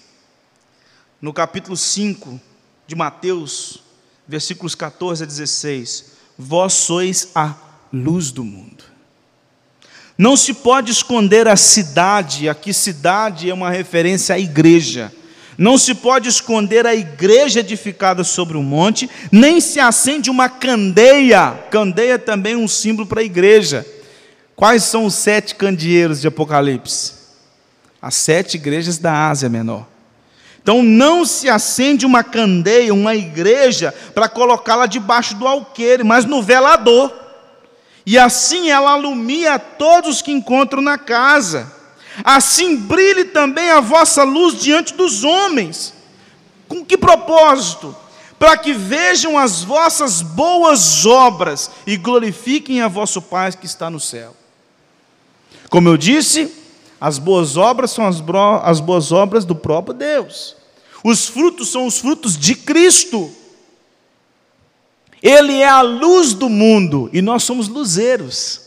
[1.23, 2.39] no capítulo 5
[2.87, 3.83] de Mateus,
[4.29, 7.57] versículos 14 a 16: Vós sois a
[7.91, 8.92] luz do mundo.
[10.17, 15.13] Não se pode esconder a cidade, aqui cidade é uma referência à igreja.
[15.57, 21.53] Não se pode esconder a igreja edificada sobre um monte, nem se acende uma candeia.
[21.71, 23.87] Candeia é também um símbolo para a igreja.
[24.57, 27.15] Quais são os sete candeeiros de Apocalipse?
[28.01, 29.87] As sete igrejas da Ásia Menor.
[30.63, 36.43] Então não se acende uma candeia, uma igreja, para colocá-la debaixo do alqueire, mas no
[36.43, 37.22] velador.
[38.05, 41.73] E assim ela alumia a todos que encontram na casa.
[42.25, 45.95] Assim brilhe também a vossa luz diante dos homens.
[46.69, 47.95] Com que propósito?
[48.39, 54.01] Para que vejam as vossas boas obras e glorifiquem a vosso Pai que está no
[54.01, 54.35] céu.
[55.71, 56.53] Como eu disse,
[57.01, 58.23] as boas obras são as,
[58.63, 60.57] as boas obras do próprio Deus.
[61.05, 63.33] Os frutos são os frutos de Cristo.
[65.23, 68.61] Ele é a luz do mundo e nós somos luzeiros.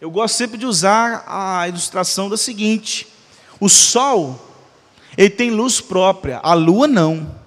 [0.00, 3.06] Eu gosto sempre de usar a ilustração da seguinte:
[3.60, 4.40] o sol,
[5.16, 7.38] ele tem luz própria, a lua não.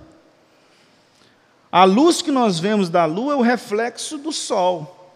[1.71, 5.11] A luz que nós vemos da lua é o reflexo do sol.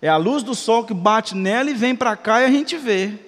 [0.00, 2.78] É a luz do sol que bate nela e vem para cá e a gente
[2.78, 3.27] vê.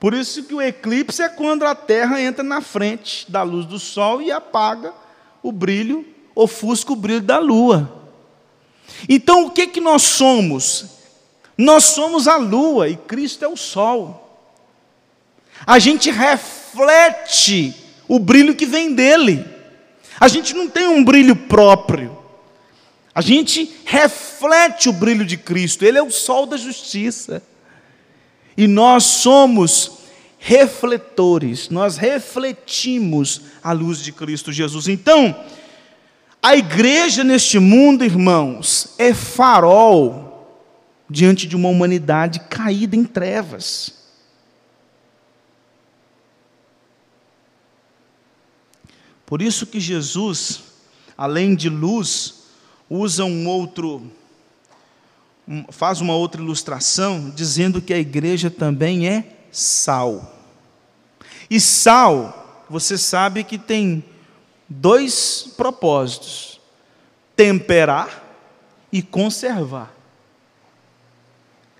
[0.00, 3.78] Por isso que o eclipse é quando a Terra entra na frente da luz do
[3.78, 4.94] sol e apaga
[5.42, 8.00] o brilho, ofusca o brilho da lua.
[9.06, 10.86] Então o que que nós somos?
[11.56, 14.26] Nós somos a lua e Cristo é o sol.
[15.66, 17.74] A gente reflete
[18.08, 19.44] o brilho que vem dele.
[20.18, 22.16] A gente não tem um brilho próprio.
[23.14, 27.42] A gente reflete o brilho de Cristo, Ele é o sol da justiça.
[28.60, 30.00] E nós somos
[30.38, 34.86] refletores, nós refletimos a luz de Cristo Jesus.
[34.86, 35.34] Então,
[36.42, 40.62] a igreja neste mundo, irmãos, é farol
[41.08, 43.94] diante de uma humanidade caída em trevas.
[49.24, 50.64] Por isso que Jesus,
[51.16, 52.42] além de luz,
[52.90, 54.12] usa um outro,
[55.70, 60.36] faz uma outra ilustração, dizendo que a igreja também é sal.
[61.50, 64.04] E sal, você sabe que tem
[64.68, 66.60] dois propósitos:
[67.34, 68.22] temperar
[68.92, 69.92] e conservar.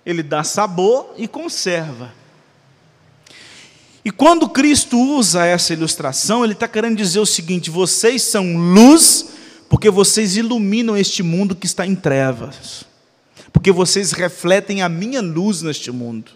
[0.05, 2.13] Ele dá sabor e conserva.
[4.03, 9.29] E quando Cristo usa essa ilustração, ele está querendo dizer o seguinte: vocês são luz
[9.69, 12.83] porque vocês iluminam este mundo que está em trevas,
[13.51, 16.31] porque vocês refletem a minha luz neste mundo.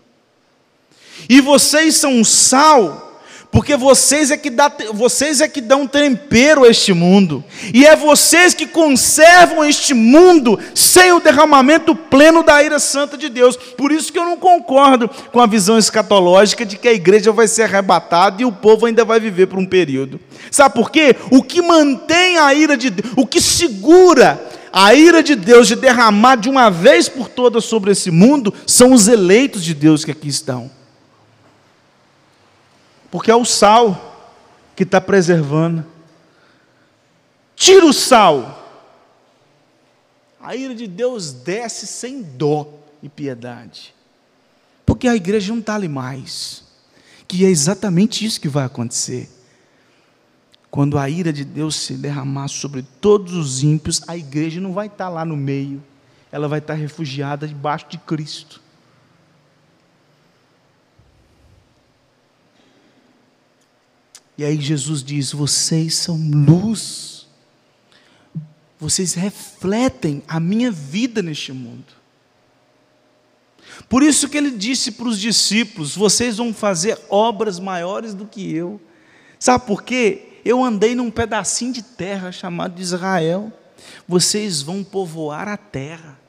[1.30, 3.06] E vocês são sal,
[3.52, 7.42] porque vocês é que dá, vocês é que dão tempero a este mundo,
[7.74, 13.30] e é vocês que conservam este mundo sem o derramamento pleno da ira santa de
[13.30, 13.56] Deus.
[13.56, 17.48] Por isso que eu não concordo com a visão escatológica de que a igreja vai
[17.48, 20.20] ser arrebatada e o povo ainda vai viver por um período.
[20.52, 21.16] Sabe por quê?
[21.32, 24.40] O que mantém a ira de Deus, o que segura
[24.78, 28.92] a ira de Deus de derramar de uma vez por todas sobre esse mundo são
[28.92, 30.70] os eleitos de Deus que aqui estão.
[33.10, 34.36] Porque é o sal
[34.76, 35.86] que está preservando.
[37.56, 38.68] Tira o sal.
[40.42, 42.68] A ira de Deus desce sem dó
[43.02, 43.96] e piedade.
[44.86, 46.66] Porque a igreja não está ali mais.
[47.30, 49.30] Que é exatamente isso que vai acontecer
[50.76, 54.88] quando a ira de Deus se derramar sobre todos os ímpios, a igreja não vai
[54.88, 55.82] estar lá no meio,
[56.30, 58.62] ela vai estar refugiada debaixo de Cristo.
[64.38, 67.26] E aí Jesus diz: Vocês são luz,
[68.78, 71.94] vocês refletem a minha vida neste mundo.
[73.88, 78.54] Por isso que ele disse para os discípulos: Vocês vão fazer obras maiores do que
[78.54, 78.82] eu.
[79.40, 80.35] Sabe por quê?
[80.46, 83.52] Eu andei num pedacinho de terra chamado Israel.
[84.08, 86.20] Vocês vão povoar a terra.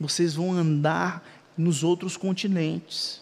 [0.00, 1.22] Vocês vão andar
[1.54, 3.20] nos outros continentes.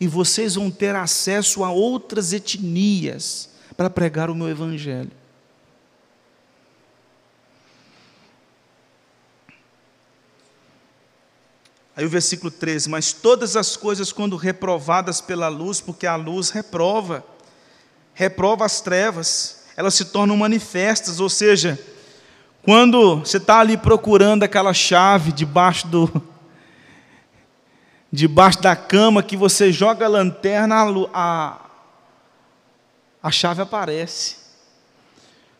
[0.00, 5.12] E vocês vão ter acesso a outras etnias para pregar o meu evangelho.
[11.94, 16.50] Aí o versículo 13: Mas todas as coisas, quando reprovadas pela luz, porque a luz
[16.50, 17.24] reprova,
[18.16, 21.78] reprova as trevas, elas se tornam manifestas, ou seja,
[22.62, 26.22] quando você está ali procurando aquela chave debaixo do.
[28.10, 30.76] debaixo da cama que você joga a lanterna,
[31.12, 31.58] a,
[33.22, 34.36] a chave aparece.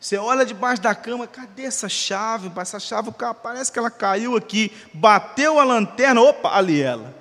[0.01, 2.51] Você olha debaixo da cama, cadê essa chave?
[2.57, 3.11] Essa chave,
[3.43, 7.15] parece que ela caiu aqui, bateu a lanterna, opa, ali ela.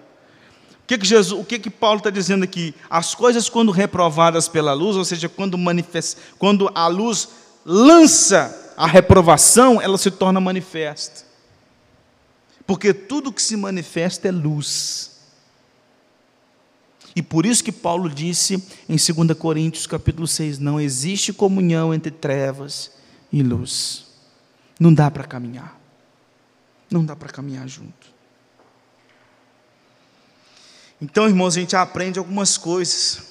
[0.85, 2.75] O que, que, Jesus, o que, que Paulo está dizendo aqui?
[2.87, 5.57] As coisas, quando reprovadas pela luz, ou seja, quando,
[6.37, 7.27] quando a luz
[7.65, 11.25] lança a reprovação, ela se torna manifesta.
[12.67, 15.21] Porque tudo que se manifesta é luz.
[17.15, 22.11] E por isso que Paulo disse em 2 Coríntios capítulo 6, não existe comunhão entre
[22.11, 22.91] trevas
[23.33, 24.05] e luz.
[24.79, 25.79] Não dá para caminhar.
[26.91, 28.14] Não dá para caminhar junto.
[31.05, 33.21] Então, irmãos, a gente aprende algumas coisas.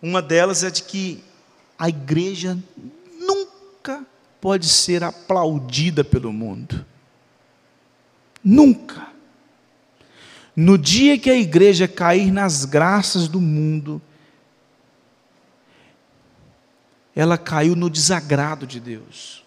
[0.00, 1.22] Uma delas é de que
[1.78, 2.58] a igreja
[3.20, 4.02] nunca
[4.40, 6.86] pode ser aplaudida pelo mundo.
[8.42, 9.08] Nunca.
[10.56, 14.00] No dia que a igreja cair nas graças do mundo,
[17.14, 19.44] ela caiu no desagrado de Deus.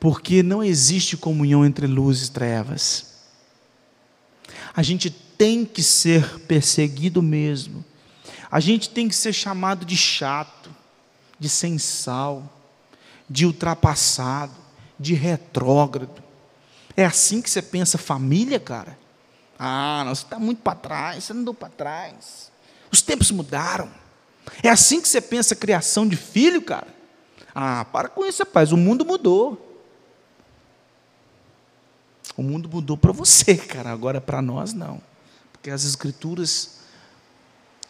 [0.00, 3.11] Porque não existe comunhão entre luz e trevas.
[4.74, 7.84] A gente tem que ser perseguido mesmo.
[8.50, 10.70] A gente tem que ser chamado de chato,
[11.38, 12.50] de sem sal,
[13.28, 14.52] de ultrapassado,
[14.98, 16.22] de retrógrado.
[16.96, 18.98] É assim que você pensa família, cara?
[19.58, 22.50] Ah, não, você está muito para trás, você não andou para trás.
[22.90, 23.88] Os tempos mudaram.
[24.62, 26.88] É assim que você pensa criação de filho, cara?
[27.54, 29.71] Ah, para com isso, rapaz, o mundo mudou.
[32.36, 35.00] O mundo mudou para você, cara, agora para nós não.
[35.52, 36.80] Porque as escrituras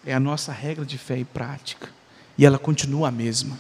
[0.05, 1.89] é a nossa regra de fé e prática.
[2.37, 3.59] E ela continua a mesma.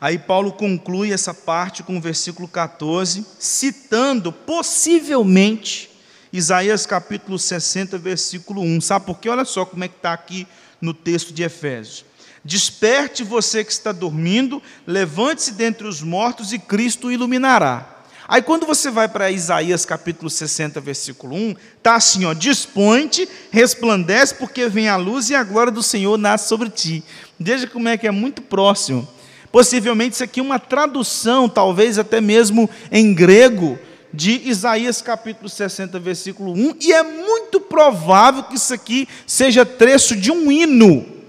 [0.00, 5.90] Aí Paulo conclui essa parte com o versículo 14, citando possivelmente
[6.32, 8.80] Isaías capítulo 60, versículo 1.
[8.80, 9.28] Sabe por quê?
[9.28, 10.46] Olha só como é que está aqui
[10.80, 12.04] no texto de Efésios.
[12.44, 17.98] Desperte você que está dormindo, levante-se dentre os mortos e Cristo o iluminará.
[18.26, 24.36] Aí quando você vai para Isaías capítulo 60, versículo 1, está assim, ó, dispõe-te, resplandece,
[24.36, 27.02] porque vem a luz e a glória do Senhor nasce sobre ti.
[27.38, 29.06] Veja como é que é muito próximo.
[29.52, 33.78] Possivelmente isso aqui é uma tradução, talvez até mesmo em grego,
[34.14, 40.16] de Isaías capítulo 60, versículo 1, e é muito provável que isso aqui seja trecho
[40.16, 41.19] de um hino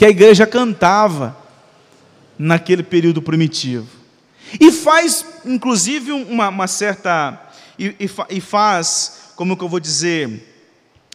[0.00, 1.36] que a igreja cantava
[2.38, 3.86] naquele período primitivo.
[4.58, 7.38] E faz, inclusive, uma, uma certa.
[7.78, 10.48] E, e, e, faz, como que eu vou dizer?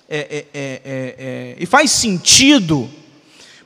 [0.07, 2.87] É, é, é, é, é e faz sentido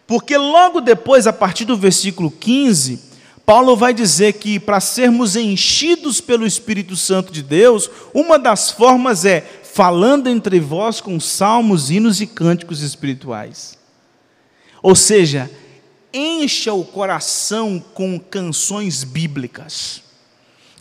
[0.07, 3.01] porque logo depois, a partir do versículo 15,
[3.45, 9.25] Paulo vai dizer que para sermos enchidos pelo Espírito Santo de Deus, uma das formas
[9.25, 13.78] é falando entre vós com salmos, hinos e cânticos espirituais.
[14.81, 15.49] Ou seja,
[16.13, 20.01] encha o coração com canções bíblicas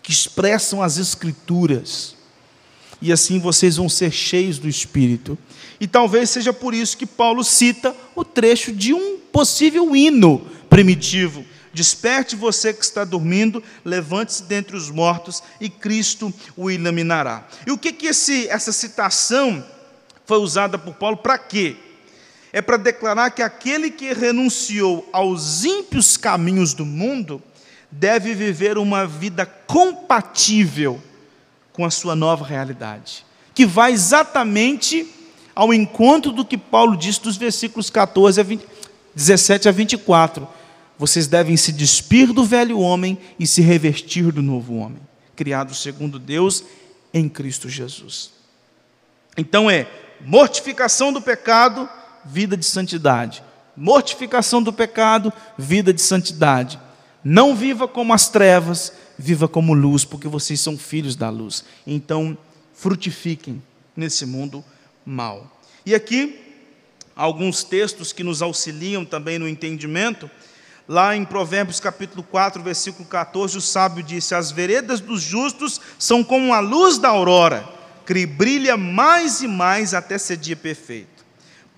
[0.02, 2.16] que expressam as escrituras.
[3.00, 5.36] E assim vocês vão ser cheios do Espírito.
[5.78, 11.44] E talvez seja por isso que Paulo cita o trecho de um possível hino primitivo.
[11.72, 17.46] Desperte você que está dormindo, levante-se dentre os mortos e Cristo o iluminará.
[17.66, 19.64] E o que, que esse, essa citação
[20.24, 21.76] foi usada por Paulo para quê?
[22.52, 27.42] É para declarar que aquele que renunciou aos ímpios caminhos do mundo
[27.90, 31.00] deve viver uma vida compatível
[31.72, 33.24] com a sua nova realidade,
[33.54, 35.06] que vai exatamente
[35.54, 38.66] ao encontro do que Paulo diz dos versículos 14 a 20,
[39.14, 40.48] 17 a 24.
[40.98, 45.00] Vocês devem se despir do velho homem e se revestir do novo homem,
[45.36, 46.64] criado segundo Deus
[47.12, 48.30] em Cristo Jesus.
[49.36, 49.86] Então é
[50.20, 51.88] mortificação do pecado,
[52.28, 53.42] vida de santidade.
[53.76, 56.78] Mortificação do pecado, vida de santidade.
[57.24, 61.64] Não viva como as trevas, viva como luz, porque vocês são filhos da luz.
[61.86, 62.36] Então,
[62.74, 63.62] frutifiquem
[63.96, 64.64] nesse mundo
[65.04, 65.60] mal.
[65.84, 66.48] E aqui,
[67.16, 70.30] alguns textos que nos auxiliam também no entendimento.
[70.86, 76.24] Lá em Provérbios capítulo 4, versículo 14, o sábio disse: As veredas dos justos são
[76.24, 77.68] como a luz da aurora,
[78.06, 81.17] que brilha mais e mais até ser dia perfeito.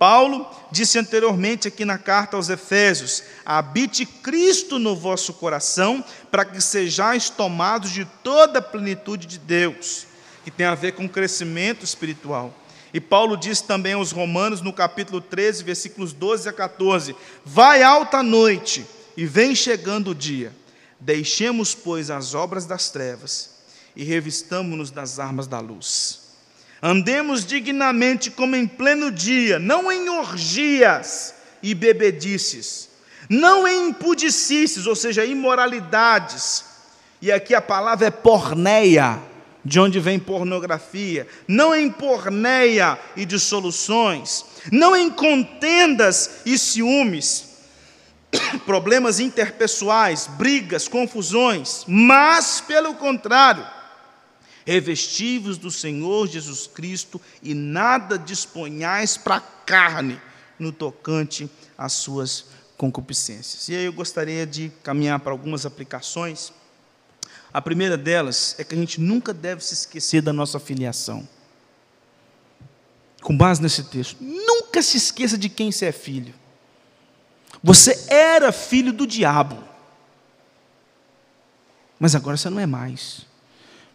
[0.01, 6.59] Paulo disse anteriormente aqui na carta aos Efésios: habite Cristo no vosso coração, para que
[6.59, 10.07] sejais tomados de toda a plenitude de Deus,
[10.43, 12.51] que tem a ver com crescimento espiritual.
[12.91, 18.23] E Paulo diz também aos Romanos, no capítulo 13, versículos 12 a 14: Vai alta
[18.23, 18.83] noite
[19.15, 20.51] e vem chegando o dia.
[20.99, 23.51] Deixemos, pois, as obras das trevas
[23.95, 26.20] e revistamo-nos das armas da luz.
[26.81, 32.89] Andemos dignamente como em pleno dia, não em orgias e bebedices,
[33.29, 36.65] não em impudicícios, ou seja, imoralidades.
[37.21, 39.19] E aqui a palavra é porneia,
[39.63, 47.51] de onde vem pornografia, não em porneia e dissoluções, não em contendas e ciúmes,
[48.65, 53.67] problemas interpessoais, brigas, confusões, mas, pelo contrário,
[54.65, 60.19] revestivos do Senhor Jesus Cristo e nada disponhais para a carne
[60.57, 62.45] no tocante às suas
[62.77, 63.67] concupiscências.
[63.69, 66.51] E aí eu gostaria de caminhar para algumas aplicações.
[67.53, 71.27] A primeira delas é que a gente nunca deve se esquecer da nossa filiação.
[73.21, 76.33] Com base nesse texto, nunca se esqueça de quem você é filho.
[77.63, 79.63] Você era filho do diabo,
[81.99, 83.27] mas agora você não é mais.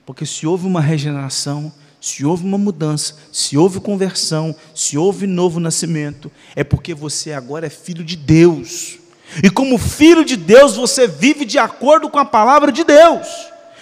[0.07, 5.59] Porque se houve uma regeneração, se houve uma mudança, se houve conversão, se houve novo
[5.59, 9.01] nascimento, é porque você agora é filho de Deus.
[9.43, 13.27] E como filho de Deus, você vive de acordo com a palavra de Deus.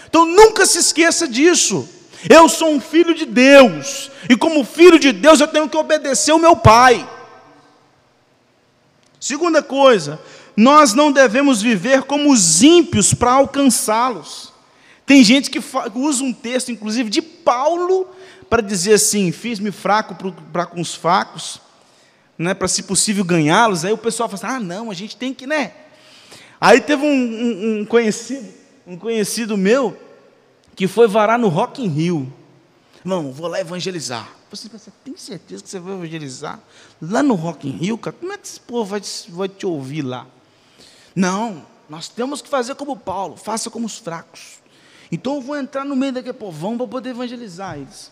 [0.08, 1.86] Então nunca se esqueça disso.
[2.26, 6.32] Eu sou um filho de Deus, e como filho de Deus, eu tenho que obedecer
[6.32, 7.06] o meu pai.
[9.20, 10.18] Segunda coisa,
[10.56, 14.53] nós não devemos viver como os ímpios para alcançá-los.
[15.06, 15.60] Tem gente que
[15.94, 18.08] usa um texto, inclusive, de Paulo,
[18.48, 20.16] para dizer assim: fiz-me fraco
[20.52, 21.60] para com os fracos,
[22.38, 23.84] né, para, se possível, ganhá-los.
[23.84, 25.72] Aí o pessoal fala assim: ah, não, a gente tem que, né?
[26.60, 28.48] Aí teve um, um, um conhecido,
[28.86, 29.98] um conhecido meu,
[30.74, 32.32] que foi varar no Rock in Rio.
[33.04, 34.32] Irmão, vou lá evangelizar.
[34.50, 36.58] Você, você tem certeza que você vai evangelizar?
[37.02, 40.02] Lá no Rock in Rio, cara, como é que esse povo vai, vai te ouvir
[40.02, 40.26] lá?
[41.14, 44.63] Não, nós temos que fazer como Paulo, faça como os fracos.
[45.14, 48.10] Então eu vou entrar no meio daquele povão para poder evangelizar eles.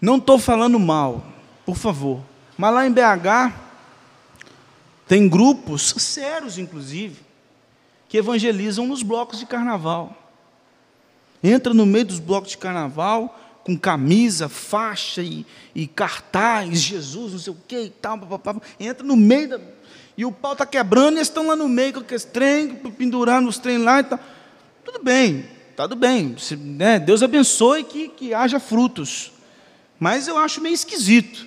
[0.00, 1.26] Não estou falando mal,
[1.64, 2.22] por favor.
[2.56, 3.52] Mas lá em BH,
[5.08, 7.20] tem grupos, sérios inclusive,
[8.08, 10.16] que evangelizam nos blocos de carnaval.
[11.42, 15.44] Entra no meio dos blocos de carnaval, com camisa, faixa e,
[15.74, 18.60] e cartaz, Jesus, não sei o que e tal, papapá.
[18.78, 19.60] entra no meio da,
[20.16, 23.48] e o pau está quebrando e eles estão lá no meio com aqueles trem, pendurando
[23.48, 24.18] os trem lá e tal.
[24.84, 25.44] Tudo bem,
[25.76, 26.34] tudo bem.
[26.38, 29.32] Se, né, Deus abençoe que, que haja frutos.
[29.98, 31.46] Mas eu acho meio esquisito.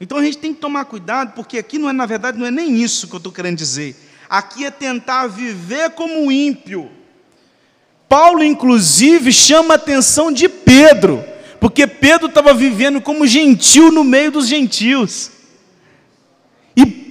[0.00, 2.50] Então a gente tem que tomar cuidado, porque aqui não é, na verdade, não é
[2.50, 3.96] nem isso que eu estou querendo dizer.
[4.28, 6.90] Aqui é tentar viver como ímpio.
[8.08, 11.24] Paulo, inclusive, chama a atenção de Pedro,
[11.58, 15.30] porque Pedro estava vivendo como gentil no meio dos gentios.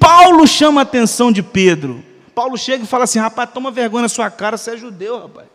[0.04, 2.04] Paulo chama a atenção de Pedro.
[2.36, 5.48] Paulo chega e fala assim: rapaz, toma vergonha na sua cara, você é judeu, rapaz.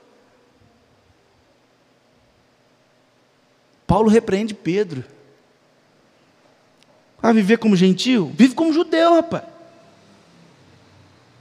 [3.86, 5.04] Paulo repreende Pedro.
[7.20, 8.32] Vai viver como gentil?
[8.34, 9.44] Vive como judeu, rapaz.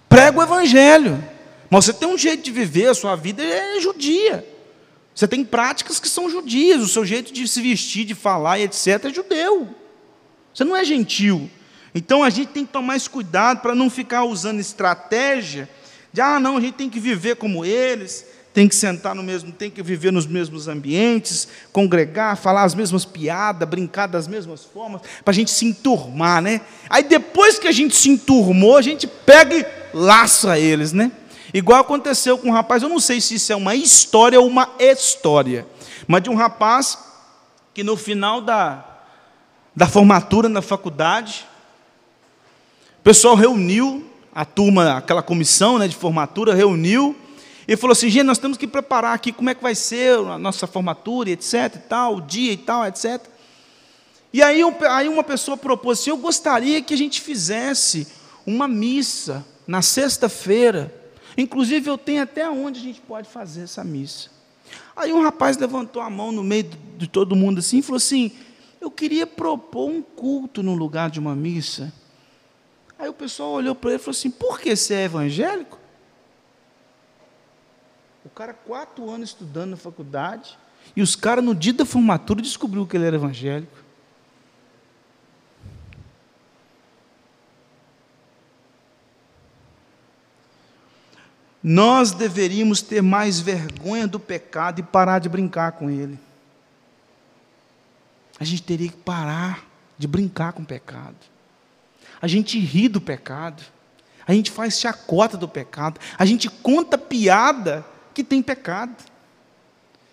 [0.09, 1.23] Prega o evangelho.
[1.69, 4.45] Mas você tem um jeito de viver, a sua vida é judia.
[5.13, 8.63] Você tem práticas que são judias, o seu jeito de se vestir, de falar e
[8.63, 9.05] etc.
[9.05, 9.69] é judeu.
[10.53, 11.49] Você não é gentil.
[11.97, 15.67] Então a gente tem que tomar mais cuidado para não ficar usando estratégia
[16.13, 19.51] de ah, não, a gente tem que viver como eles, tem que sentar no mesmo,
[19.51, 25.01] tem que viver nos mesmos ambientes, congregar, falar as mesmas piadas, brincar das mesmas formas,
[25.23, 26.61] para a gente se enturmar, né?
[26.89, 31.11] Aí depois que a gente se enturmou, a gente pega e laça eles, né?
[31.53, 34.69] Igual aconteceu com um rapaz, eu não sei se isso é uma história ou uma
[34.79, 35.65] história,
[36.07, 36.97] mas de um rapaz
[37.73, 38.85] que no final da,
[39.75, 41.45] da formatura na faculdade,
[43.07, 44.03] pessoal reuniu,
[44.35, 47.15] a turma, aquela comissão né, de formatura, reuniu
[47.65, 50.37] Ele falou assim: gente, nós temos que preparar aqui como é que vai ser a
[50.37, 51.53] nossa formatura, etc.
[51.73, 53.23] e tal, o dia e tal, etc.
[54.33, 58.09] E aí, aí uma pessoa propôs assim: eu gostaria que a gente fizesse
[58.45, 60.93] uma missa na sexta-feira.
[61.37, 64.29] Inclusive, eu tenho até onde a gente pode fazer essa missa.
[64.97, 68.33] Aí um rapaz levantou a mão no meio de todo mundo assim e falou assim:
[68.81, 71.93] Eu queria propor um culto no lugar de uma missa.
[72.99, 75.77] Aí o pessoal olhou para ele e falou assim: Por que você é evangélico?
[78.25, 80.57] O cara, quatro anos estudando na faculdade,
[80.95, 83.87] e os caras, no dia da formatura, descobriu que ele era evangélico.
[91.61, 96.17] Nós deveríamos ter mais vergonha do pecado e parar de brincar com ele.
[98.39, 99.67] A gente teria que parar
[99.97, 101.15] de brincar com o pecado.
[102.21, 103.63] A gente ri do pecado.
[104.27, 105.99] A gente faz chacota do pecado.
[106.17, 108.95] A gente conta piada que tem pecado.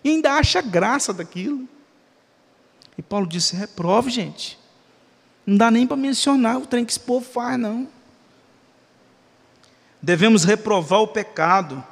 [0.03, 1.67] E ainda acha graça daquilo.
[2.97, 4.57] E Paulo disse: reprove, gente.
[5.45, 7.87] Não dá nem para mencionar o trem que esse povo faz, não.
[10.01, 11.83] Devemos reprovar o pecado,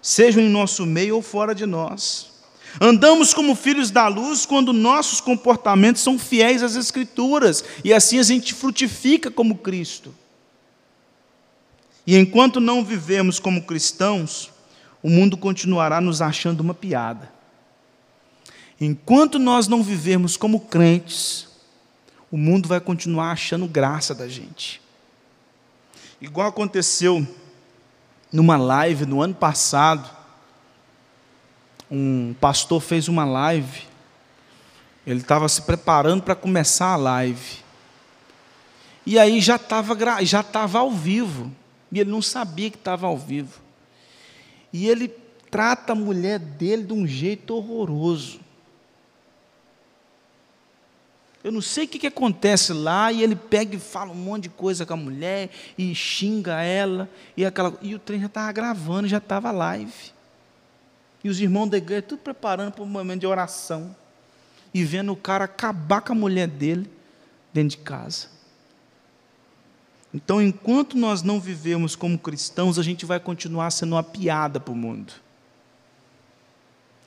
[0.00, 2.31] seja em nosso meio ou fora de nós.
[2.80, 8.22] Andamos como filhos da luz quando nossos comportamentos são fiéis às Escrituras, e assim a
[8.22, 10.14] gente frutifica como Cristo.
[12.06, 14.50] E enquanto não vivemos como cristãos,
[15.02, 17.30] o mundo continuará nos achando uma piada.
[18.80, 21.48] Enquanto nós não vivermos como crentes,
[22.30, 24.80] o mundo vai continuar achando graça da gente.
[26.20, 27.26] Igual aconteceu
[28.32, 30.10] numa live no ano passado,
[31.94, 33.82] um pastor fez uma live,
[35.06, 37.58] ele estava se preparando para começar a live.
[39.04, 41.52] E aí já estava já estava ao vivo,
[41.90, 43.60] e ele não sabia que estava ao vivo.
[44.72, 45.08] E ele
[45.50, 48.40] trata a mulher dele de um jeito horroroso.
[51.44, 54.44] Eu não sei o que, que acontece lá, e ele pega e fala um monte
[54.44, 58.50] de coisa com a mulher, e xinga ela, e, aquela, e o trem já estava
[58.50, 59.92] gravando, já estava live.
[61.22, 63.94] E os irmãos da igreja tudo preparando para um momento de oração,
[64.74, 66.90] e vendo o cara acabar com a mulher dele
[67.52, 68.28] dentro de casa.
[70.14, 74.72] Então, enquanto nós não vivemos como cristãos, a gente vai continuar sendo uma piada para
[74.72, 75.12] o mundo.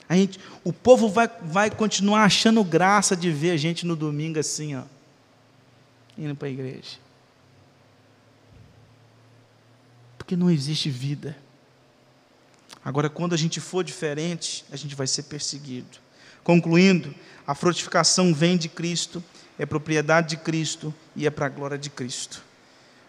[0.08, 4.38] A gente, o povo vai, vai continuar achando graça de ver a gente no domingo
[4.38, 4.82] assim, ó,
[6.16, 6.98] indo para a igreja.
[10.16, 11.36] Porque não existe vida.
[12.86, 15.98] Agora, quando a gente for diferente, a gente vai ser perseguido.
[16.44, 17.12] Concluindo,
[17.44, 19.20] a frutificação vem de Cristo,
[19.58, 22.40] é propriedade de Cristo e é para a glória de Cristo.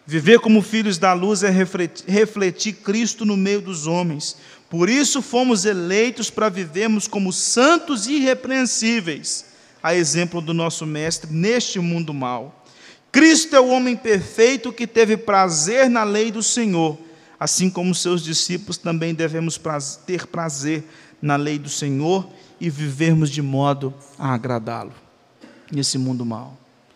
[0.04, 4.38] Viver como filhos da luz é refletir Cristo no meio dos homens.
[4.68, 9.44] Por isso fomos eleitos para vivermos como santos irrepreensíveis,
[9.80, 12.66] a exemplo do nosso Mestre neste mundo mau.
[13.12, 16.98] Cristo é o homem perfeito que teve prazer na lei do Senhor,
[17.38, 19.60] assim como seus discípulos também devemos
[20.06, 20.84] ter prazer
[21.20, 22.28] na lei do Senhor
[22.60, 24.92] e vivermos de modo a agradá-lo
[25.70, 26.56] nesse mundo mau.